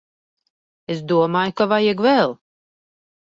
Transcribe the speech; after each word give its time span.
Es 0.93 1.03
domāju 1.11 1.53
ka 1.61 1.67
vajag 1.75 2.03
vēl. 2.07 2.35